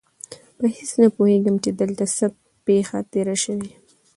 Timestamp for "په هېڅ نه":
0.57-1.07